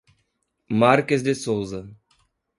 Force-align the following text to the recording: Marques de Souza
Marques 0.67 1.21
de 1.21 1.35
Souza 1.35 1.87